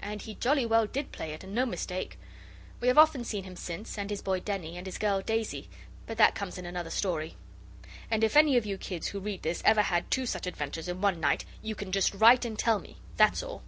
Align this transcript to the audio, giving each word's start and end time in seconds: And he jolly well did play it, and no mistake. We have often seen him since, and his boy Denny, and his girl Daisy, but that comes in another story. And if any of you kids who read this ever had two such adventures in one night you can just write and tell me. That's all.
And 0.00 0.20
he 0.20 0.34
jolly 0.34 0.66
well 0.66 0.86
did 0.86 1.10
play 1.10 1.32
it, 1.32 1.42
and 1.42 1.54
no 1.54 1.64
mistake. 1.64 2.18
We 2.80 2.88
have 2.88 2.98
often 2.98 3.24
seen 3.24 3.44
him 3.44 3.56
since, 3.56 3.96
and 3.96 4.10
his 4.10 4.20
boy 4.20 4.40
Denny, 4.40 4.76
and 4.76 4.84
his 4.84 4.98
girl 4.98 5.22
Daisy, 5.22 5.70
but 6.06 6.18
that 6.18 6.34
comes 6.34 6.58
in 6.58 6.66
another 6.66 6.90
story. 6.90 7.38
And 8.10 8.22
if 8.22 8.36
any 8.36 8.58
of 8.58 8.66
you 8.66 8.76
kids 8.76 9.06
who 9.06 9.20
read 9.20 9.40
this 9.42 9.62
ever 9.64 9.80
had 9.80 10.10
two 10.10 10.26
such 10.26 10.46
adventures 10.46 10.86
in 10.88 11.00
one 11.00 11.18
night 11.18 11.46
you 11.62 11.74
can 11.74 11.92
just 11.92 12.12
write 12.14 12.44
and 12.44 12.58
tell 12.58 12.78
me. 12.78 12.98
That's 13.16 13.42
all. 13.42 13.62